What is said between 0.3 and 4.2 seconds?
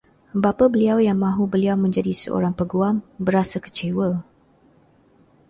Bapa beliau yang mahu beliau menjadi seorang peguam, berasa kecewa